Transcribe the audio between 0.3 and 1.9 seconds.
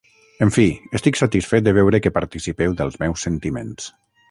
En fi, estic satisfet de